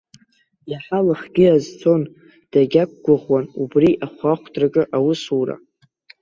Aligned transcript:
Иаҳа 0.71 0.99
лыхгьы 1.05 1.45
азцон, 1.55 2.01
дагьақәгәыӷуан 2.51 3.45
убри, 3.61 3.99
ахәаахәҭраҿы 4.05 4.83
аусура. 4.97 5.55